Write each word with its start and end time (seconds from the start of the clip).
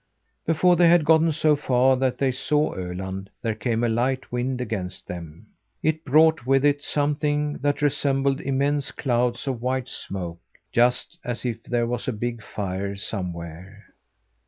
Before 0.47 0.75
they 0.77 0.89
had 0.89 1.05
gotten 1.05 1.31
so 1.31 1.55
far 1.55 1.95
that 1.97 2.17
they 2.17 2.31
saw 2.31 2.73
Öland, 2.73 3.27
there 3.43 3.53
came 3.53 3.83
a 3.83 3.87
light 3.87 4.31
wind 4.31 4.59
against 4.59 5.05
them. 5.05 5.45
It 5.83 6.03
brought 6.03 6.43
with 6.43 6.65
it 6.65 6.81
something 6.81 7.59
that 7.59 7.83
resembled 7.83 8.41
immense 8.41 8.89
clouds 8.91 9.45
of 9.47 9.61
white 9.61 9.87
smoke 9.89 10.41
just 10.71 11.19
as 11.23 11.45
if 11.45 11.61
there 11.61 11.85
was 11.85 12.07
a 12.07 12.13
big 12.13 12.41
fire 12.41 12.95
somewhere. 12.95 13.93